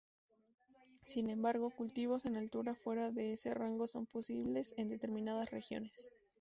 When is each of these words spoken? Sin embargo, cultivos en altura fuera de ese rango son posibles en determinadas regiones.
Sin 1.05 1.29
embargo, 1.29 1.69
cultivos 1.69 2.25
en 2.25 2.35
altura 2.35 2.73
fuera 2.73 3.11
de 3.11 3.33
ese 3.33 3.53
rango 3.53 3.85
son 3.85 4.07
posibles 4.07 4.73
en 4.79 4.89
determinadas 4.89 5.51
regiones. 5.51 6.09